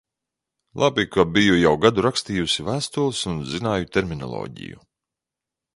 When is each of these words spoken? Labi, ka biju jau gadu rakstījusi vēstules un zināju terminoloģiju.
Labi, 0.83 1.03
ka 1.15 1.25
biju 1.33 1.59
jau 1.63 1.73
gadu 1.83 2.07
rakstījusi 2.07 2.67
vēstules 2.71 3.21
un 3.33 3.39
zināju 3.53 3.91
terminoloģiju. 3.99 4.85